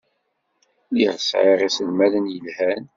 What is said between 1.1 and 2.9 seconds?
sɛiɣ iselmaden yelhan.